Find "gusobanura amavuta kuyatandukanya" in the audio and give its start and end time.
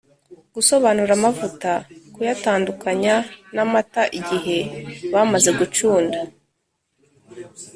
0.55-3.15